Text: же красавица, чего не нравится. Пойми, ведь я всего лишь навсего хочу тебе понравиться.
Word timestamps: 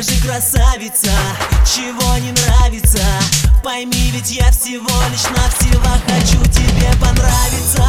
же 0.00 0.12
красавица, 0.22 1.10
чего 1.66 2.16
не 2.18 2.32
нравится. 2.32 3.02
Пойми, 3.62 4.10
ведь 4.12 4.30
я 4.30 4.50
всего 4.50 4.88
лишь 5.10 5.24
навсего 5.36 5.82
хочу 6.06 6.42
тебе 6.50 6.90
понравиться. 6.98 7.81